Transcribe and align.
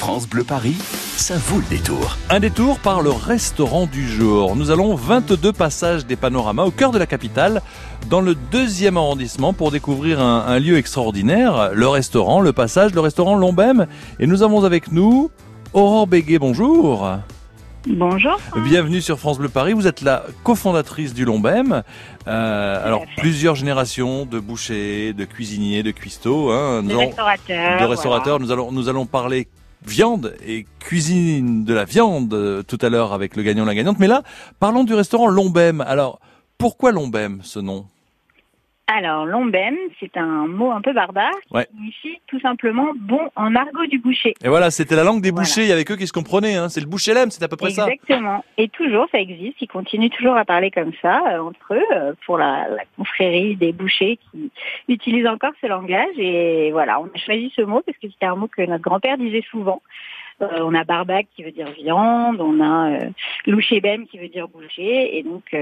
France 0.00 0.26
Bleu 0.26 0.44
Paris, 0.44 0.76
ça 1.16 1.36
vaut 1.36 1.58
le 1.58 1.64
détour. 1.68 2.16
Un 2.30 2.40
détour 2.40 2.78
par 2.78 3.02
le 3.02 3.10
restaurant 3.10 3.86
du 3.86 4.08
jour. 4.08 4.56
Nous 4.56 4.70
allons 4.70 4.94
22 4.94 5.52
passages 5.52 6.06
des 6.06 6.16
panoramas 6.16 6.64
au 6.64 6.70
cœur 6.70 6.90
de 6.90 6.98
la 6.98 7.06
capitale, 7.06 7.60
dans 8.08 8.22
le 8.22 8.34
deuxième 8.34 8.96
arrondissement, 8.96 9.52
pour 9.52 9.70
découvrir 9.70 10.20
un, 10.20 10.46
un 10.46 10.58
lieu 10.58 10.78
extraordinaire, 10.78 11.70
le 11.74 11.86
restaurant, 11.86 12.40
le 12.40 12.52
passage, 12.54 12.94
le 12.94 13.00
restaurant 13.00 13.36
Lombem. 13.36 13.86
Et 14.18 14.26
nous 14.26 14.42
avons 14.42 14.64
avec 14.64 14.90
nous 14.90 15.30
Aurore 15.74 16.06
Béguet, 16.06 16.38
bonjour. 16.38 17.08
Bonjour. 17.86 18.38
Bienvenue 18.56 19.00
sur 19.02 19.18
France 19.18 19.38
Bleu 19.38 19.48
Paris. 19.50 19.74
Vous 19.74 19.86
êtes 19.86 20.00
la 20.00 20.24
cofondatrice 20.44 21.12
du 21.14 21.24
Lombem. 21.26 21.82
Euh, 22.26 22.86
alors, 22.86 23.04
plusieurs 23.18 23.54
générations 23.54 24.24
de 24.26 24.40
bouchers, 24.40 25.12
de 25.12 25.24
cuisiniers, 25.26 25.82
de 25.82 25.90
cuistots. 25.90 26.50
Hein. 26.52 26.82
De 26.82 26.90
allons- 26.90 27.00
restaurateur. 27.06 27.80
de 27.80 27.84
restaurateurs. 27.84 28.40
Nous 28.40 28.50
allons, 28.50 28.72
nous 28.72 28.88
allons 28.88 29.06
parler 29.06 29.46
viande 29.86 30.34
et 30.46 30.66
cuisine 30.78 31.64
de 31.64 31.74
la 31.74 31.84
viande 31.84 32.32
euh, 32.34 32.62
tout 32.62 32.78
à 32.82 32.88
l'heure 32.88 33.12
avec 33.12 33.36
le 33.36 33.42
gagnant, 33.42 33.64
la 33.64 33.74
gagnante. 33.74 33.98
Mais 33.98 34.06
là, 34.06 34.22
parlons 34.58 34.84
du 34.84 34.94
restaurant 34.94 35.28
Lombem. 35.28 35.80
Alors, 35.80 36.20
pourquoi 36.58 36.92
Lombem, 36.92 37.40
ce 37.42 37.58
nom? 37.58 37.86
Alors, 38.92 39.24
lombem, 39.24 39.76
c'est 40.00 40.16
un 40.16 40.48
mot 40.48 40.72
un 40.72 40.80
peu 40.80 40.92
barbare 40.92 41.30
qui 41.46 41.54
Ouais. 41.54 41.66
signifie 41.70 42.20
tout 42.26 42.40
simplement 42.40 42.88
bon 42.98 43.20
en 43.36 43.54
argot 43.54 43.86
du 43.88 43.98
boucher. 44.00 44.34
Et 44.42 44.48
voilà, 44.48 44.70
c'était 44.72 44.96
la 44.96 45.04
langue 45.04 45.20
des 45.22 45.30
Voilà. 45.30 45.44
bouchers. 45.44 45.62
Il 45.62 45.68
y 45.68 45.72
avait 45.72 45.84
eux 45.88 45.96
qui 45.96 46.06
se 46.08 46.12
comprenaient. 46.12 46.56
Hein. 46.56 46.68
C'est 46.68 46.80
le 46.80 46.86
boucher 46.88 47.14
lem, 47.14 47.30
c'est 47.30 47.44
à 47.44 47.48
peu 47.48 47.56
près 47.56 47.70
ça. 47.70 47.86
Exactement. 47.86 48.44
Et 48.58 48.68
toujours, 48.68 49.06
ça 49.12 49.20
existe. 49.20 49.62
Ils 49.62 49.68
continuent 49.68 50.08
toujours 50.10 50.36
à 50.36 50.44
parler 50.44 50.72
comme 50.72 50.92
ça 51.00 51.20
euh, 51.32 51.38
entre 51.38 51.74
eux 51.74 51.84
euh, 51.94 52.14
pour 52.26 52.36
la, 52.36 52.66
la 52.68 52.82
confrérie 52.96 53.54
des 53.54 53.72
bouchers 53.72 54.18
qui 54.32 54.50
utilisent 54.88 55.26
encore 55.28 55.52
ce 55.60 55.68
langage. 55.68 56.18
Et 56.18 56.70
voilà, 56.72 57.00
on 57.00 57.04
a 57.04 57.18
choisi 57.24 57.52
ce 57.54 57.62
mot 57.62 57.82
parce 57.86 57.96
que 57.98 58.08
c'était 58.10 58.26
un 58.26 58.34
mot 58.34 58.48
que 58.48 58.62
notre 58.62 58.82
grand-père 58.82 59.18
disait 59.18 59.44
souvent. 59.50 59.82
Euh, 60.42 60.46
on 60.62 60.74
a 60.74 60.84
barbac 60.84 61.26
qui 61.36 61.42
veut 61.42 61.52
dire 61.52 61.68
viande, 61.72 62.40
on 62.40 62.60
a 62.60 62.90
euh, 62.92 63.10
louchébem 63.46 64.06
qui 64.06 64.18
veut 64.18 64.28
dire 64.28 64.48
boucher, 64.48 65.18
et 65.18 65.22
donc 65.22 65.42
euh, 65.52 65.58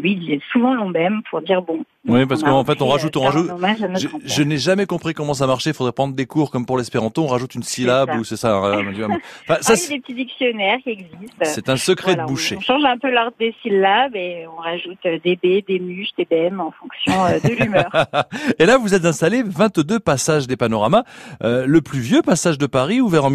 lui 0.00 0.12
il 0.12 0.18
disait 0.20 0.40
souvent 0.52 0.74
lombem 0.74 1.22
pour 1.30 1.40
dire 1.42 1.62
bon. 1.62 1.84
Oui, 2.08 2.24
parce 2.24 2.42
qu'en 2.42 2.64
fait, 2.64 2.80
on 2.80 2.88
rajoute, 2.88 3.14
euh, 3.16 3.20
on 3.20 3.26
un 3.26 3.74
rajoute. 3.74 4.10
Je, 4.24 4.42
n'ai 4.42 4.56
jamais 4.56 4.86
compris 4.86 5.12
comment 5.12 5.34
ça 5.34 5.46
marchait. 5.46 5.70
Il 5.70 5.76
faudrait 5.76 5.92
prendre 5.92 6.14
des 6.14 6.24
cours 6.24 6.50
comme 6.50 6.64
pour 6.64 6.78
l'espéranto. 6.78 7.22
On 7.22 7.26
rajoute 7.26 7.54
une 7.54 7.62
syllabe 7.62 8.10
ou 8.18 8.24
c'est 8.24 8.36
ça. 8.36 8.56
hein. 8.56 8.82
Enfin, 9.00 9.18
Ah, 9.48 9.56
ça, 9.60 9.74
il 9.74 9.76
y 9.76 9.82
a 9.82 9.82
c'est 9.82 9.94
des 9.94 10.00
petits 10.00 10.14
dictionnaires 10.14 10.78
qui 10.82 10.90
existent. 10.90 11.36
c'est 11.42 11.68
un 11.68 11.76
secret 11.76 12.12
Voilà, 12.12 12.22
de 12.24 12.28
boucher. 12.28 12.56
On 12.56 12.60
change 12.62 12.84
un 12.84 12.96
peu 12.96 13.10
l'ordre 13.10 13.34
des 13.38 13.54
syllabes 13.62 14.16
et 14.16 14.46
on 14.46 14.60
rajoute 14.62 14.98
euh, 15.04 15.18
des 15.22 15.36
B, 15.36 15.62
des 15.66 15.78
muches, 15.78 16.08
des 16.16 16.24
BM 16.24 16.58
en 16.60 16.70
fonction 16.70 17.22
euh, 17.26 17.38
de 17.38 17.54
l'humeur. 17.62 17.90
Et 18.58 18.64
là, 18.64 18.78
vous 18.78 18.94
êtes 18.94 19.04
installé 19.04 19.42
22 19.44 20.00
passages 20.00 20.46
des 20.46 20.56
panoramas. 20.56 21.04
Euh, 21.44 21.66
le 21.66 21.82
plus 21.82 22.00
vieux 22.00 22.22
passage 22.22 22.56
de 22.56 22.66
Paris, 22.66 23.02
ouvert 23.02 23.26
en 23.26 23.30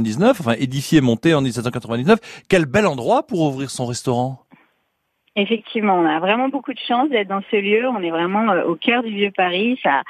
1799, 0.00 0.40
enfin 0.40 0.54
édifié, 0.58 1.00
monté 1.00 1.34
en 1.34 1.40
1799. 1.40 2.18
Quel 2.48 2.66
bel 2.66 2.86
endroit 2.86 3.26
pour 3.26 3.40
ouvrir 3.42 3.70
son 3.70 3.86
restaurant. 3.86 4.40
Effectivement, 5.38 5.96
on 5.98 6.06
a 6.06 6.18
vraiment 6.18 6.48
beaucoup 6.48 6.72
de 6.72 6.78
chance 6.88 7.10
d'être 7.10 7.28
dans 7.28 7.42
ce 7.50 7.56
lieu. 7.56 7.86
On 7.88 8.02
est 8.02 8.10
vraiment 8.10 8.50
euh, 8.52 8.64
au 8.64 8.74
cœur 8.74 9.02
du 9.02 9.10
vieux 9.10 9.30
Paris. 9.36 9.78
Ça, 9.82 10.02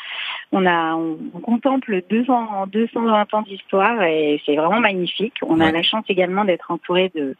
on 0.53 0.64
a, 0.67 0.95
on, 0.95 1.19
on 1.34 1.41
contemple 1.41 2.03
200, 2.09 2.69
220 2.69 3.34
ans 3.34 3.42
d'histoire 3.42 4.01
et 4.05 4.41
c'est 4.47 4.55
vraiment 4.55 4.79
magnifique. 4.79 5.34
On 5.42 5.59
Ouais. 5.59 5.67
a 5.67 5.73
la 5.73 5.83
chance 5.83 6.05
également 6.09 6.45
d'être 6.45 6.70
entouré 6.70 7.11
de, 7.17 7.34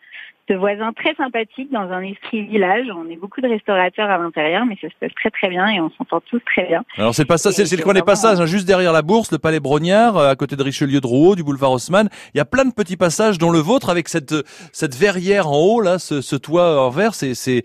de 0.49 0.55
voisins 0.55 0.93
très 0.93 1.15
sympathiques 1.15 1.73
dans 1.73 1.91
un 1.91 2.03
esprit 2.03 2.43
village. 2.43 2.87
On 2.97 3.09
est 3.11 3.17
beaucoup 3.17 3.41
de 3.41 3.49
restaurateurs 3.49 4.09
à 4.11 4.19
l'intérieur, 4.19 4.65
mais 4.67 4.77
ça 4.81 4.89
se 4.89 4.95
passe 5.01 5.15
très 5.15 5.31
très 5.31 5.49
bien 5.49 5.69
et 5.69 5.81
on 5.81 5.91
s'entend 5.91 6.21
tous 6.21 6.41
très 6.47 6.67
bien. 6.67 6.85
Alors 6.97 7.15
c'est 7.15 7.23
le 7.23 7.29
passage, 7.29 7.55
c'est, 7.55 7.77
le 7.77 7.83
coin 7.83 7.95
des 7.95 8.03
passages, 8.03 8.41
hein, 8.41 8.47
juste 8.47 8.67
derrière 8.67 8.93
la 8.93 9.03
bourse, 9.03 9.33
le 9.33 9.39
palais 9.39 9.61
Brognard, 9.61 10.17
euh, 10.17 10.31
à 10.31 10.37
côté 10.37 10.57
de 10.57 10.63
Richelieu 10.63 11.01
de 11.01 11.07
Rouault, 11.07 11.35
du 11.35 11.43
boulevard 11.43 11.73
Haussmann. 11.73 12.09
Il 12.35 12.39
y 12.39 12.41
a 12.41 12.45
plein 12.45 12.65
de 12.65 12.73
petits 12.73 12.97
passages, 12.97 13.39
dont 13.39 13.51
le 13.51 13.59
vôtre, 13.59 13.91
avec 13.91 14.09
cette 14.09 14.35
cette 14.73 14.95
verrière 14.95 15.49
en 15.49 15.59
haut 15.59 15.81
là, 15.81 15.99
ce, 15.99 16.21
ce 16.21 16.37
toit 16.37 16.81
en 16.83 16.91
verre. 16.91 17.15
C'est, 17.15 17.35
c'est 17.35 17.63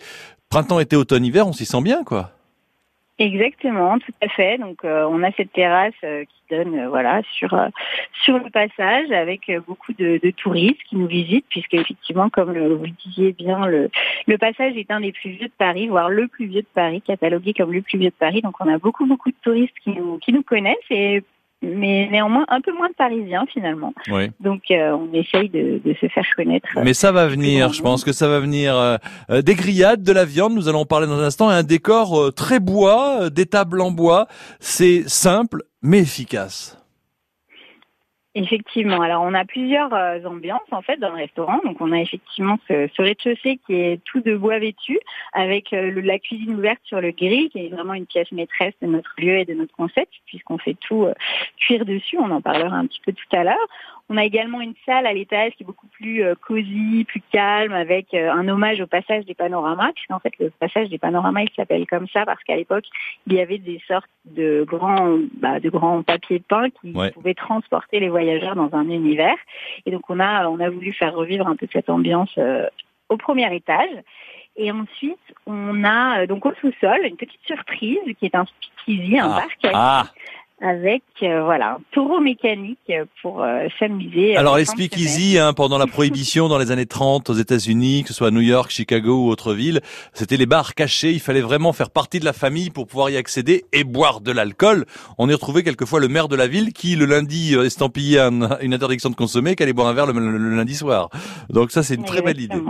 printemps, 0.49 0.79
été, 0.79 0.95
automne, 0.95 1.25
hiver. 1.25 1.47
On 1.47 1.53
s'y 1.53 1.65
sent 1.65 1.81
bien, 1.81 2.03
quoi. 2.03 2.31
Exactement, 3.21 3.99
tout 3.99 4.13
à 4.19 4.27
fait. 4.29 4.57
Donc 4.57 4.83
euh, 4.83 5.05
on 5.07 5.21
a 5.21 5.31
cette 5.33 5.51
terrasse 5.53 5.93
euh, 6.03 6.23
qui 6.23 6.55
donne 6.55 6.73
euh, 6.79 6.89
voilà 6.89 7.21
sur 7.37 7.53
euh, 7.53 7.67
sur 8.23 8.39
le 8.39 8.49
passage 8.49 9.11
avec 9.11 9.47
euh, 9.47 9.59
beaucoup 9.59 9.93
de, 9.93 10.19
de 10.23 10.31
touristes 10.31 10.81
qui 10.89 10.95
nous 10.95 11.05
visitent 11.05 11.45
puisque 11.47 11.75
effectivement 11.75 12.31
comme 12.31 12.51
le, 12.51 12.73
vous 12.73 12.87
disiez 13.05 13.33
bien 13.33 13.67
le 13.67 13.91
le 14.25 14.37
passage 14.39 14.75
est 14.75 14.89
un 14.89 15.01
des 15.01 15.11
plus 15.11 15.29
vieux 15.29 15.49
de 15.49 15.53
Paris, 15.55 15.87
voire 15.87 16.09
le 16.09 16.27
plus 16.29 16.47
vieux 16.47 16.63
de 16.63 16.67
Paris, 16.73 16.99
catalogué 17.01 17.53
comme 17.53 17.71
le 17.71 17.83
plus 17.83 17.99
vieux 17.99 18.09
de 18.09 18.15
Paris. 18.15 18.41
Donc 18.41 18.55
on 18.59 18.67
a 18.67 18.79
beaucoup 18.79 19.05
beaucoup 19.05 19.29
de 19.29 19.35
touristes 19.43 19.77
qui 19.83 19.91
nous 19.91 20.17
qui 20.17 20.33
nous 20.33 20.41
connaissent 20.41 20.77
et 20.89 21.21
mais 21.61 22.07
néanmoins 22.11 22.45
un 22.49 22.61
peu 22.61 22.73
moins 22.73 22.89
de 22.89 22.93
Parisiens 22.95 23.45
finalement. 23.51 23.93
Oui. 24.09 24.31
Donc 24.39 24.63
euh, 24.71 24.91
on 24.91 25.13
essaye 25.13 25.49
de, 25.49 25.81
de 25.83 25.95
se 25.99 26.07
faire 26.07 26.25
connaître. 26.35 26.67
Mais 26.83 26.93
ça 26.93 27.11
va 27.11 27.27
venir, 27.27 27.73
je 27.73 27.81
pense 27.81 28.03
que 28.03 28.11
ça 28.11 28.27
va 28.27 28.39
venir. 28.39 28.75
euh, 28.75 28.97
euh, 29.29 29.41
des 29.41 29.55
grillades, 29.55 30.03
de 30.03 30.11
la 30.11 30.25
viande, 30.25 30.53
nous 30.53 30.67
allons 30.67 30.79
en 30.81 30.85
parler 30.85 31.07
dans 31.07 31.19
un 31.19 31.23
instant, 31.23 31.51
et 31.51 31.53
un 31.53 31.63
décor 31.63 32.19
euh, 32.19 32.31
très 32.31 32.59
bois, 32.59 33.21
euh, 33.21 33.29
des 33.29 33.45
tables 33.45 33.81
en 33.81 33.91
bois. 33.91 34.27
C'est 34.59 35.03
simple, 35.07 35.63
mais 35.81 35.99
efficace. 35.99 36.80
Effectivement. 38.33 39.01
Alors, 39.01 39.23
on 39.23 39.33
a 39.33 39.43
plusieurs 39.43 39.93
euh, 39.93 40.23
ambiances 40.23 40.61
en 40.71 40.81
fait 40.81 40.95
dans 40.97 41.09
le 41.09 41.15
restaurant. 41.15 41.59
Donc, 41.65 41.81
on 41.81 41.91
a 41.91 41.99
effectivement 41.99 42.57
ce, 42.69 42.87
rez-de-chaussée 43.01 43.59
qui 43.65 43.73
est 43.73 44.01
tout 44.05 44.21
de 44.21 44.37
bois 44.37 44.57
vêtu, 44.57 44.97
avec 45.33 45.73
euh, 45.73 45.91
le- 45.91 45.99
la 45.99 46.17
cuisine 46.17 46.55
ouverte 46.55 46.79
sur 46.85 47.01
le 47.01 47.11
grill, 47.11 47.49
qui 47.49 47.65
est 47.65 47.67
vraiment 47.69 47.93
une 47.93 48.05
pièce 48.05 48.31
maîtresse 48.31 48.73
de 48.81 48.87
notre 48.87 49.11
lieu 49.17 49.37
et 49.37 49.43
de 49.43 49.53
notre 49.53 49.75
concept, 49.75 50.13
puisqu'on 50.27 50.57
fait 50.57 50.75
tout 50.79 51.03
euh, 51.03 51.13
cuire 51.57 51.83
dessus. 51.83 52.17
On 52.19 52.31
en 52.31 52.39
parlera 52.39 52.77
un 52.77 52.85
petit 52.85 53.01
peu 53.05 53.11
tout 53.11 53.35
à 53.35 53.43
l'heure. 53.43 53.67
On 54.09 54.17
a 54.17 54.25
également 54.25 54.59
une 54.61 54.73
salle 54.85 55.05
à 55.05 55.13
l'étage 55.13 55.53
qui 55.53 55.63
est 55.63 55.65
beaucoup 55.65 55.87
plus 55.87 56.23
euh, 56.23 56.35
cosy, 56.35 57.05
plus 57.07 57.21
calme, 57.31 57.71
avec 57.73 58.13
euh, 58.13 58.31
un 58.31 58.47
hommage 58.49 58.81
au 58.81 58.87
passage 58.87 59.25
des 59.25 59.33
panoramas, 59.35 59.91
puisqu'en 59.93 60.19
fait 60.19 60.33
le 60.39 60.49
passage 60.49 60.89
des 60.89 60.97
panoramas 60.97 61.41
il 61.43 61.51
s'appelle 61.55 61.85
comme 61.87 62.07
ça 62.09 62.25
parce 62.25 62.43
qu'à 62.43 62.55
l'époque 62.55 62.85
il 63.27 63.33
y 63.33 63.39
avait 63.39 63.57
des 63.57 63.81
sortes 63.87 64.09
de 64.25 64.65
grands, 64.67 65.17
bah, 65.39 65.59
de 65.59 65.69
grands 65.69 66.03
papiers 66.03 66.39
peints 66.45 66.69
qui 66.69 66.91
Ouais. 66.93 67.11
pouvaient 67.11 67.33
transporter 67.33 67.99
les 67.99 68.09
voyageurs 68.09 68.55
dans 68.55 68.69
un 68.73 68.89
univers. 68.89 69.37
Et 69.85 69.91
donc 69.91 70.09
on 70.09 70.19
a, 70.19 70.47
on 70.49 70.59
a 70.59 70.69
voulu 70.69 70.91
faire 70.93 71.13
revivre 71.13 71.47
un 71.47 71.55
peu 71.55 71.67
cette 71.71 71.89
ambiance 71.89 72.31
euh, 72.37 72.67
au 73.09 73.17
premier 73.17 73.53
étage. 73.55 73.89
Et 74.57 74.69
ensuite, 74.69 75.17
on 75.45 75.83
a 75.85 76.21
euh, 76.23 76.27
donc 76.27 76.45
au 76.45 76.53
sous-sol 76.55 76.99
une 77.05 77.15
petite 77.15 77.39
surprise 77.45 77.99
qui 78.19 78.25
est 78.25 78.35
un 78.35 78.45
speakeasy, 78.45 79.17
un 79.19 79.31
Ah. 79.31 79.45
qui 79.59 79.67
Ah, 79.73 80.03
avec 80.61 81.01
euh, 81.23 81.43
voilà 81.43 81.71
un 81.73 81.77
taureau 81.91 82.19
mécanique 82.19 82.91
pour 83.21 83.43
euh, 83.43 83.67
s'amuser. 83.79 84.35
alors 84.37 84.55
euh, 84.55 84.59
de 84.59 84.65
speakeasy, 84.65 85.37
hein, 85.39 85.53
pendant 85.53 85.77
la 85.77 85.87
prohibition 85.87 86.47
dans 86.49 86.57
les 86.59 86.71
années 86.71 86.85
30 86.85 87.29
aux 87.29 87.33
États-Unis, 87.33 88.03
que 88.03 88.09
ce 88.09 88.13
soit 88.13 88.27
à 88.27 88.31
New 88.31 88.41
York, 88.41 88.69
Chicago 88.71 89.25
ou 89.25 89.29
autre 89.29 89.53
ville, 89.53 89.81
c'était 90.13 90.37
les 90.37 90.45
bars 90.45 90.75
cachés. 90.75 91.11
Il 91.11 91.19
fallait 91.19 91.41
vraiment 91.41 91.73
faire 91.73 91.89
partie 91.89 92.19
de 92.19 92.25
la 92.25 92.33
famille 92.33 92.69
pour 92.69 92.85
pouvoir 92.87 93.09
y 93.09 93.17
accéder 93.17 93.65
et 93.73 93.83
boire 93.83 94.21
de 94.21 94.31
l'alcool. 94.31 94.85
On 95.17 95.27
y 95.29 95.33
retrouvait 95.33 95.63
quelquefois 95.63 95.99
le 95.99 96.07
maire 96.07 96.27
de 96.27 96.35
la 96.35 96.47
ville 96.47 96.73
qui, 96.73 96.95
le 96.95 97.05
lundi, 97.05 97.55
euh, 97.55 97.63
estampillait 97.65 98.19
un- 98.19 98.59
une 98.61 98.73
interdiction 98.73 99.09
de 99.09 99.15
consommer, 99.15 99.55
qu'allait 99.55 99.73
boire 99.73 99.87
un 99.87 99.93
verre 99.93 100.05
le, 100.07 100.13
le- 100.13 100.37
le 100.37 100.55
lundi 100.55 100.75
soir. 100.75 101.09
Donc 101.49 101.71
ça, 101.71 101.81
c'est 101.83 101.95
une 101.95 102.05
très 102.05 102.21
belle 102.21 102.39
idée. 102.39 102.61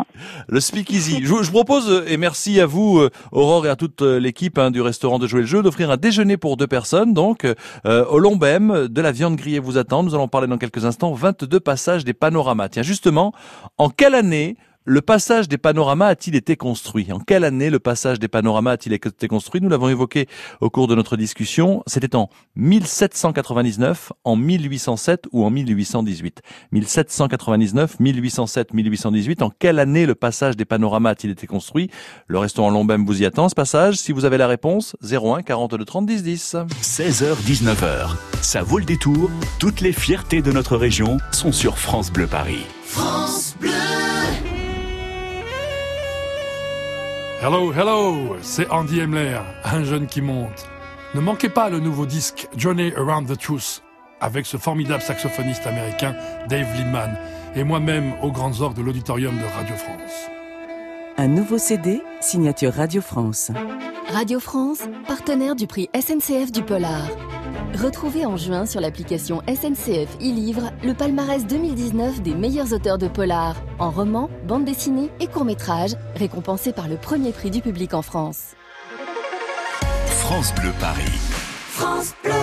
Le 0.47 0.59
speakeasy. 0.59 1.19
Je, 1.23 1.43
je 1.43 1.51
propose, 1.51 2.03
et 2.07 2.17
merci 2.17 2.59
à 2.61 2.65
vous, 2.65 2.99
euh, 2.99 3.09
Aurore, 3.31 3.65
et 3.65 3.69
à 3.69 3.75
toute 3.75 4.01
l'équipe 4.01 4.57
hein, 4.57 4.71
du 4.71 4.81
restaurant 4.81 5.19
de 5.19 5.27
Jouer 5.27 5.41
le 5.41 5.45
Jeu, 5.47 5.61
d'offrir 5.61 5.91
un 5.91 5.97
déjeuner 5.97 6.37
pour 6.37 6.55
deux 6.57 6.67
personnes. 6.67 7.13
Donc, 7.13 7.45
euh, 7.85 8.05
au 8.05 8.19
Lombem, 8.19 8.87
de 8.87 9.01
la 9.01 9.11
viande 9.11 9.35
grillée 9.35 9.59
vous 9.59 9.77
attend. 9.77 10.03
Nous 10.03 10.13
allons 10.13 10.27
parler 10.27 10.47
dans 10.47 10.57
quelques 10.57 10.85
instants. 10.85 11.13
22 11.13 11.59
passages 11.59 12.05
des 12.05 12.13
panoramas. 12.13 12.69
Tiens, 12.69 12.83
justement, 12.83 13.33
en 13.77 13.89
quelle 13.89 14.15
année 14.15 14.57
le 14.85 15.01
passage 15.01 15.47
des 15.47 15.57
panoramas 15.57 16.07
a-t-il 16.07 16.35
été 16.35 16.55
construit? 16.55 17.11
En 17.11 17.19
quelle 17.19 17.43
année 17.43 17.69
le 17.69 17.79
passage 17.79 18.19
des 18.19 18.27
panoramas 18.27 18.71
a-t-il 18.71 18.93
été 18.93 19.27
construit? 19.27 19.61
Nous 19.61 19.69
l'avons 19.69 19.89
évoqué 19.89 20.27
au 20.59 20.69
cours 20.69 20.87
de 20.87 20.95
notre 20.95 21.17
discussion. 21.17 21.83
C'était 21.85 22.15
en 22.15 22.29
1799, 22.55 24.11
en 24.23 24.35
1807 24.35 25.27
ou 25.31 25.45
en 25.45 25.51
1818 25.51 26.41
1799, 26.71 27.99
1807, 27.99 28.73
1818. 28.73 29.41
En 29.43 29.51
quelle 29.51 29.77
année 29.77 30.05
le 30.05 30.15
passage 30.15 30.57
des 30.57 30.65
panoramas 30.65 31.11
a-t-il 31.11 31.31
été 31.31 31.45
construit? 31.45 31.91
Le 32.27 32.39
restaurant 32.39 32.71
Lombem 32.71 33.05
vous 33.05 33.21
y 33.21 33.25
attend, 33.25 33.49
ce 33.49 33.55
passage. 33.55 33.97
Si 33.97 34.11
vous 34.11 34.25
avez 34.25 34.37
la 34.37 34.47
réponse, 34.47 34.95
01 35.03 35.43
42 35.43 35.85
30 35.85 36.05
10 36.07 36.23
10. 36.23 36.55
16h-19h, 36.81 38.15
ça 38.41 38.63
vaut 38.63 38.79
le 38.79 38.85
détour. 38.85 39.29
Toutes 39.59 39.81
les 39.81 39.93
fiertés 39.93 40.41
de 40.41 40.51
notre 40.51 40.75
région 40.75 41.17
sont 41.31 41.51
sur 41.51 41.77
France 41.77 42.11
Bleu 42.11 42.25
Paris. 42.25 42.65
Hello, 47.43 47.73
hello, 47.73 48.35
c'est 48.43 48.69
Andy 48.69 49.01
Emler, 49.01 49.39
un 49.63 49.83
jeune 49.83 50.05
qui 50.05 50.21
monte. 50.21 50.67
Ne 51.15 51.21
manquez 51.21 51.49
pas 51.49 51.71
le 51.71 51.79
nouveau 51.79 52.05
disque 52.05 52.47
Journey 52.55 52.93
Around 52.95 53.27
the 53.29 53.35
Truth 53.35 53.81
avec 54.19 54.45
ce 54.45 54.57
formidable 54.57 55.01
saxophoniste 55.01 55.65
américain 55.65 56.15
Dave 56.47 56.67
Liebman 56.77 57.17
et 57.55 57.63
moi-même 57.63 58.13
aux 58.21 58.31
grandes 58.31 58.61
orgues 58.61 58.77
de 58.77 58.83
l'auditorium 58.83 59.35
de 59.39 59.55
Radio 59.55 59.75
France. 59.75 60.29
Un 61.17 61.29
nouveau 61.29 61.57
CD, 61.57 62.03
signature 62.19 62.73
Radio 62.73 63.01
France. 63.01 63.51
Radio 64.13 64.39
France, 64.39 64.83
partenaire 65.07 65.55
du 65.55 65.65
prix 65.65 65.89
SNCF 65.99 66.51
du 66.51 66.61
Polar. 66.61 67.07
Retrouvez 67.75 68.25
en 68.25 68.35
juin 68.35 68.65
sur 68.65 68.81
l'application 68.81 69.41
SNCF 69.47 70.17
e-Livre 70.19 70.71
le 70.83 70.93
palmarès 70.93 71.45
2019 71.45 72.21
des 72.21 72.35
meilleurs 72.35 72.73
auteurs 72.73 72.97
de 72.97 73.07
polar, 73.07 73.55
en 73.79 73.89
roman, 73.89 74.29
bande 74.45 74.65
dessinée 74.65 75.09
et 75.19 75.27
court-métrage, 75.27 75.95
récompensés 76.15 76.73
par 76.73 76.87
le 76.87 76.97
premier 76.97 77.31
prix 77.31 77.49
du 77.49 77.61
public 77.61 77.93
en 77.93 78.01
France. 78.01 78.55
France 80.07 80.53
Bleu 80.55 80.71
Paris. 80.79 81.17
France 81.69 82.13
Bleu. 82.23 82.40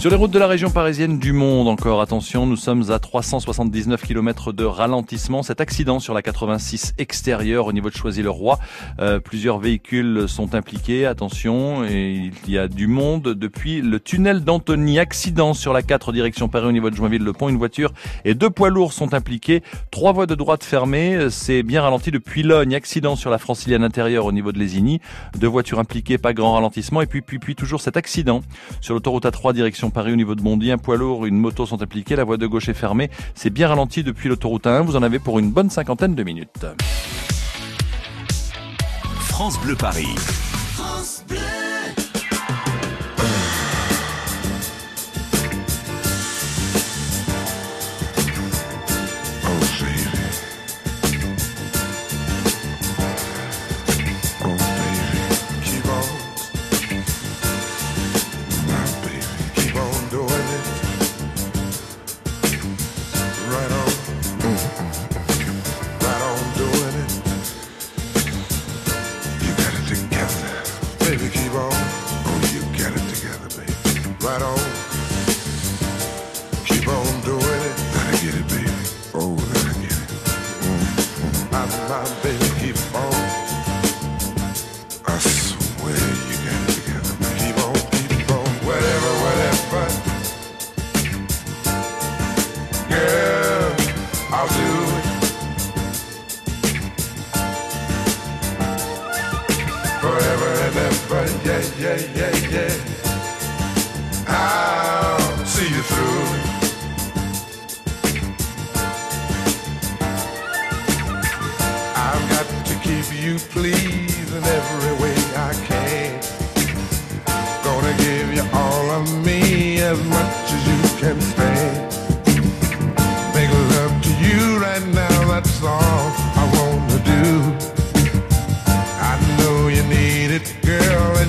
Sur 0.00 0.08
les 0.08 0.16
routes 0.16 0.30
de 0.30 0.38
la 0.38 0.46
région 0.46 0.70
parisienne 0.70 1.18
du 1.18 1.34
monde 1.34 1.68
encore, 1.68 2.00
attention, 2.00 2.46
nous 2.46 2.56
sommes 2.56 2.90
à 2.90 2.98
379 2.98 4.00
km 4.00 4.50
de 4.50 4.64
ralentissement. 4.64 5.42
Cet 5.42 5.60
accident 5.60 6.00
sur 6.00 6.14
la 6.14 6.22
86 6.22 6.94
extérieure 6.96 7.66
au 7.66 7.74
niveau 7.74 7.90
de 7.90 7.94
Choisy-le-Roi, 7.94 8.58
euh, 8.98 9.20
plusieurs 9.20 9.58
véhicules 9.58 10.26
sont 10.26 10.54
impliqués, 10.54 11.04
attention, 11.04 11.84
il 11.84 12.32
y 12.48 12.56
a 12.56 12.66
du 12.66 12.86
monde 12.86 13.34
depuis 13.34 13.82
le 13.82 14.00
tunnel 14.00 14.42
d'Antony. 14.42 14.98
Accident 14.98 15.52
sur 15.52 15.74
la 15.74 15.82
4 15.82 16.12
direction 16.12 16.48
Paris 16.48 16.68
au 16.68 16.72
niveau 16.72 16.88
de 16.88 16.96
Joinville-le-Pont, 16.96 17.50
une 17.50 17.58
voiture 17.58 17.92
et 18.24 18.32
deux 18.32 18.48
poids 18.48 18.70
lourds 18.70 18.94
sont 18.94 19.12
impliqués. 19.12 19.62
Trois 19.90 20.12
voies 20.12 20.24
de 20.24 20.34
droite 20.34 20.64
fermées, 20.64 21.28
c'est 21.28 21.62
bien 21.62 21.82
ralenti 21.82 22.10
depuis 22.10 22.42
Logne. 22.42 22.74
Accident 22.74 23.16
sur 23.16 23.28
la 23.28 23.36
francilienne 23.36 23.84
intérieure 23.84 24.24
au 24.24 24.32
niveau 24.32 24.50
de 24.50 24.58
Lésigny, 24.58 25.02
deux 25.36 25.46
voitures 25.46 25.78
impliquées, 25.78 26.16
pas 26.16 26.32
grand 26.32 26.54
ralentissement, 26.54 27.02
et 27.02 27.06
puis 27.06 27.20
puis 27.20 27.38
puis 27.38 27.54
toujours 27.54 27.82
cet 27.82 27.98
accident 27.98 28.40
sur 28.80 28.94
l'autoroute 28.94 29.26
A3 29.26 29.52
direction 29.52 29.89
Paris 29.90 30.12
au 30.12 30.16
niveau 30.16 30.34
de 30.34 30.42
Bondy, 30.42 30.70
un 30.70 30.78
poids 30.78 30.96
lourd, 30.96 31.26
une 31.26 31.38
moto 31.38 31.66
sont 31.66 31.82
impliqués, 31.82 32.16
la 32.16 32.24
voie 32.24 32.36
de 32.36 32.46
gauche 32.46 32.68
est 32.68 32.74
fermée. 32.74 33.10
C'est 33.34 33.50
bien 33.50 33.68
ralenti 33.68 34.02
depuis 34.02 34.28
l'autoroute 34.28 34.66
1. 34.66 34.82
Vous 34.82 34.96
en 34.96 35.02
avez 35.02 35.18
pour 35.18 35.38
une 35.38 35.50
bonne 35.50 35.70
cinquantaine 35.70 36.14
de 36.14 36.22
minutes. 36.22 36.66
France 39.18 39.58
Bleu 39.60 39.74
Paris. 39.74 40.14
Oh, 40.78 41.69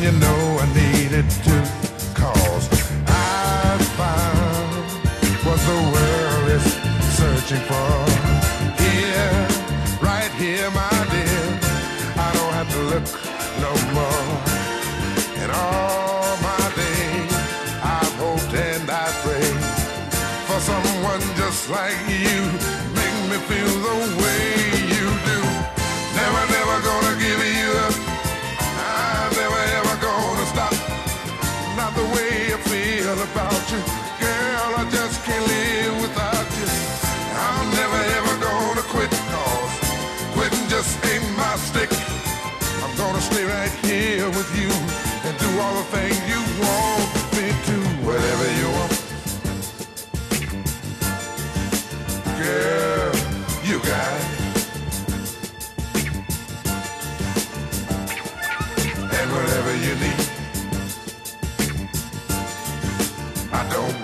you 0.01 0.11
know 0.13 0.57
I 0.59 0.65
need 0.73 1.11
it 1.13 1.29
too. 1.45 1.63
Cause 2.17 2.65
I 3.05 3.77
found 3.99 4.73
what 5.45 5.59
the 5.69 5.79
world 5.93 6.47
is 6.57 6.65
searching 7.19 7.63
for. 7.69 7.93
Here, 8.81 9.31
right 10.01 10.31
here, 10.41 10.69
my 10.71 10.97
dear. 11.13 11.43
I 12.17 12.29
don't 12.37 12.53
have 12.59 12.69
to 12.77 12.81
look 12.91 13.07
no 13.65 13.73
more. 13.97 14.27
And 15.41 15.51
all 15.51 16.33
my 16.49 16.65
days, 16.81 17.33
I've 17.95 18.15
hoped 18.17 18.53
and 18.53 18.89
I 18.89 19.07
prayed 19.21 19.61
for 20.47 20.59
someone 20.71 21.21
just 21.37 21.69
like 21.69 21.99
you. 22.09 22.39
Make 22.97 23.17
me 23.29 23.37
feel 23.49 23.80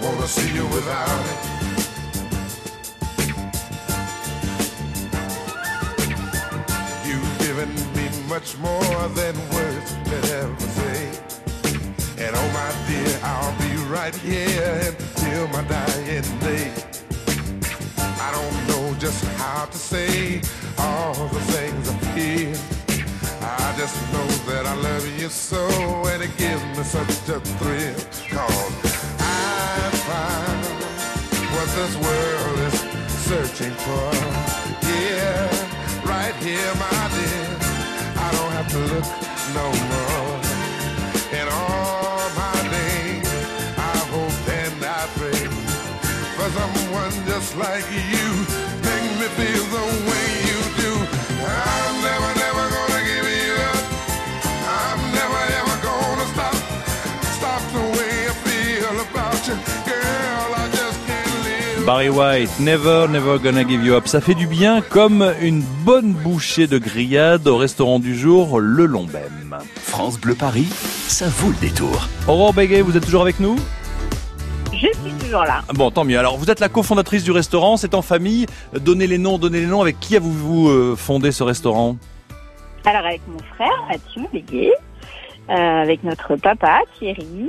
wanna 0.07 0.27
see 0.27 0.53
you 0.53 0.65
without 0.67 1.25
it. 1.33 1.39
You've 7.07 7.39
given 7.39 7.71
me 7.95 8.07
much 8.27 8.57
more 8.57 9.01
than 9.19 9.35
words 9.55 9.89
could 10.05 10.25
ever 10.41 10.67
say. 10.79 11.01
And 12.23 12.35
oh 12.35 12.49
my 12.59 12.71
dear, 12.87 13.19
I'll 13.23 13.55
be 13.59 13.75
right 13.91 14.15
here 14.15 14.95
until 14.95 15.47
my 15.49 15.63
dying 15.63 16.39
day. 16.39 16.71
I 17.97 18.29
don't 18.31 18.57
know 18.69 18.95
just 18.99 19.23
how 19.41 19.65
to 19.65 19.77
say 19.77 20.41
all 20.77 21.13
the 21.27 21.41
things 21.53 21.89
I 21.89 21.97
feel. 22.15 22.55
I 23.41 23.75
just 23.77 23.97
know 24.13 24.27
that 24.49 24.65
I 24.65 24.75
love 24.75 25.05
you 25.19 25.29
so, 25.29 25.67
and 26.07 26.23
it 26.23 26.35
gives 26.37 26.63
me 26.77 26.83
such 26.83 27.29
a 27.29 27.39
thrill. 27.59 27.95
Cause 28.31 28.86
this 31.77 31.95
world 31.97 32.59
is 32.67 32.77
searching 33.29 33.75
for. 33.85 34.09
Yeah, 34.81 35.45
right 36.11 36.35
here, 36.41 36.73
my 36.85 37.01
dear. 37.13 37.47
I 38.25 38.27
don't 38.35 38.53
have 38.57 38.69
to 38.75 38.81
look 38.93 39.07
no 39.59 39.67
more. 39.91 40.37
In 41.39 41.45
all 41.61 42.25
my 42.43 42.57
days, 42.77 43.29
I 43.77 43.95
hope 44.13 44.37
and 44.61 44.79
I 44.99 45.03
pray 45.19 45.43
for 46.35 46.49
someone 46.59 47.13
just 47.29 47.55
like 47.65 47.87
you. 48.11 48.27
Make 48.89 49.09
me 49.21 49.27
feel 49.37 49.65
the 49.77 49.85
way 50.09 50.27
you 50.49 50.59
do. 50.81 50.93
I'm 51.45 51.93
never, 52.09 52.31
never 52.45 52.56
Barry 61.87 62.09
White, 62.09 62.59
Never, 62.59 63.07
Never 63.09 63.39
Gonna 63.41 63.65
Give 63.65 63.81
You 63.81 63.93
Up. 63.93 64.07
Ça 64.07 64.19
fait 64.19 64.33
du 64.33 64.45
bien 64.45 64.81
comme 64.81 65.33
une 65.39 65.61
bonne 65.85 66.11
bouchée 66.11 66.67
de 66.67 66.77
grillade 66.77 67.47
au 67.47 67.55
restaurant 67.55 67.99
du 67.99 68.13
jour, 68.13 68.59
le 68.59 68.85
Lombem. 68.85 69.55
France 69.75 70.19
Bleu 70.19 70.35
Paris, 70.35 70.67
ça 70.69 71.29
vaut 71.29 71.49
le 71.49 71.55
détour. 71.55 72.09
Aurore 72.27 72.53
Béguet, 72.53 72.81
vous 72.81 72.97
êtes 72.97 73.05
toujours 73.05 73.21
avec 73.21 73.39
nous? 73.39 73.55
Je 74.73 74.79
suis 74.79 75.13
toujours 75.17 75.45
là. 75.45 75.61
Bon, 75.75 75.89
tant 75.89 76.03
mieux. 76.03 76.19
Alors, 76.19 76.35
vous 76.35 76.51
êtes 76.51 76.59
la 76.59 76.67
cofondatrice 76.67 77.23
du 77.23 77.31
restaurant, 77.31 77.77
c'est 77.77 77.93
en 77.93 78.01
famille. 78.01 78.47
Donnez 78.73 79.07
les 79.07 79.17
noms, 79.17 79.37
donnez 79.37 79.61
les 79.61 79.65
noms. 79.65 79.81
Avec 79.81 79.97
qui 80.01 80.17
avez-vous 80.17 80.67
euh, 80.67 80.95
fondé 80.97 81.31
ce 81.31 81.43
restaurant? 81.43 81.95
Alors 82.83 83.05
avec 83.05 83.21
mon 83.29 83.39
frère 83.55 83.85
Mathieu 83.89 84.23
Béguet, 84.33 84.73
euh, 85.49 85.53
avec 85.53 86.03
notre 86.03 86.35
papa 86.35 86.81
Thierry 86.99 87.47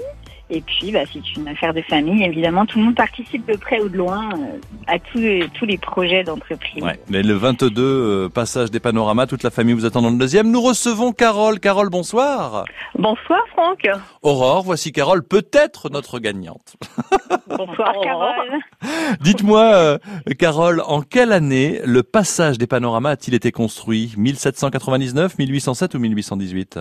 Et 0.51 0.63
puis, 0.63 0.93
bah, 0.93 1.01
c'est 1.13 1.37
une 1.37 1.47
affaire 1.47 1.75
de 1.75 1.83
famille. 1.83 2.25
Évidemment, 2.25 2.65
tout 2.65 2.79
le 2.79 2.87
monde 2.87 2.95
participe 2.95 3.47
de 3.47 3.57
près 3.57 3.81
ou 3.81 3.89
de 3.89 3.97
loin 3.99 4.31
euh, 4.33 4.59
à 4.87 4.99
tous 4.99 5.19
les, 5.19 5.47
tous 5.53 5.67
les 5.67 5.77
projets 5.77 6.25
d'entreprise. 6.25 6.83
Ouais. 6.83 6.99
Mais 7.11 7.23
le 7.23 7.35
22, 7.35 7.83
euh, 7.83 8.29
passage 8.31 8.71
des 8.71 8.81
panoramas, 8.81 9.27
toute 9.27 9.43
la 9.43 9.51
famille 9.51 9.75
vous 9.75 9.85
attend 9.85 10.01
dans 10.01 10.11
le 10.11 10.17
deuxième. 10.17 10.51
Nous 10.51 10.63
recevons 10.63 11.13
Carole. 11.13 11.61
Carole, 11.61 11.91
bonsoir. 11.91 12.65
Bonsoir 12.95 13.41
Franck. 13.53 13.89
Aurore, 14.23 14.63
voici 14.63 14.91
Carole, 14.91 15.23
peut-être 15.23 15.91
notre 15.91 16.19
gagnante. 16.19 16.77
Bonsoir 17.49 17.93
Carole. 18.03 18.59
Dites-moi, 19.21 19.61
euh, 19.61 19.99
Carole, 20.39 20.83
en 20.87 21.03
quelle 21.03 21.33
année 21.33 21.81
le 21.85 22.03
passage 22.03 22.59
des 22.59 22.67
panoramas 22.67 23.11
a-t-il 23.11 23.35
été 23.35 23.53
construit? 23.53 24.15
1799, 24.17 25.39
1807 25.39 25.95
ou 25.95 25.99
1818 25.99 26.79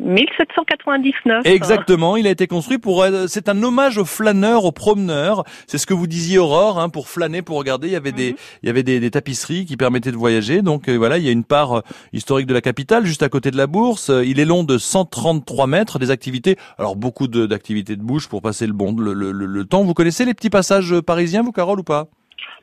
1799. 0.00 1.42
Exactement, 1.46 2.16
il 2.16 2.26
a 2.26 2.30
été 2.30 2.46
construit 2.46 2.78
pour. 2.78 3.02
euh, 3.02 3.26
C'est 3.26 3.48
un 3.48 3.62
hommage 3.62 3.98
aux 3.98 4.04
flâneurs, 4.04 4.64
aux 4.64 4.72
promeneurs. 4.72 5.44
C'est 5.66 5.78
ce 5.78 5.86
que 5.86 5.94
vous 5.94 6.06
disiez, 6.06 6.38
Aurore, 6.38 6.78
hein, 6.78 6.88
pour 6.88 7.08
flâner, 7.08 7.42
pour 7.42 7.56
regarder. 7.58 7.88
Il 7.88 7.92
y 7.92 7.96
avait 7.96 8.12
des, 8.12 8.36
il 8.62 8.66
y 8.66 8.70
avait 8.70 8.82
des, 8.82 9.00
des 9.00 9.10
tapisseries 9.10 9.64
qui 9.66 9.76
permettaient 9.76 10.12
de 10.12 10.16
voyager. 10.16 10.62
Donc 10.62 10.88
euh, 10.88 10.96
voilà, 10.96 11.18
il 11.18 11.24
y 11.24 11.28
a 11.28 11.32
une 11.32 11.44
part 11.44 11.78
euh, 11.78 11.80
historique 12.12 12.46
de 12.46 12.54
la 12.54 12.60
capitale, 12.60 13.04
juste 13.06 13.22
à 13.22 13.28
côté 13.28 13.50
de 13.50 13.56
la 13.56 13.66
bourse. 13.66 14.10
Il 14.24 14.40
est 14.40 14.44
long 14.44 14.64
de 14.64 14.78
133 14.78 15.66
mètres. 15.66 15.98
Des 15.98 16.10
activités, 16.10 16.56
alors 16.78 16.96
beaucoup 16.96 17.26
d'activités 17.28 17.96
de 17.96 18.02
bouche 18.02 18.28
pour 18.28 18.40
passer 18.42 18.66
le 18.66 18.72
bon, 18.72 18.94
le, 18.96 19.12
le- 19.12 19.32
le- 19.32 19.46
le 19.46 19.64
temps. 19.64 19.82
Vous 19.84 19.94
connaissez 19.94 20.24
les 20.24 20.34
petits 20.34 20.50
passages 20.50 21.00
parisiens, 21.00 21.42
vous, 21.42 21.52
Carole, 21.52 21.80
ou 21.80 21.84
pas? 21.84 22.08